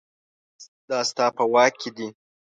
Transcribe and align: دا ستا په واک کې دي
دا 0.89 0.99
ستا 1.09 1.25
په 1.37 1.43
واک 1.53 1.73
کې 1.81 1.89
دي 1.97 2.07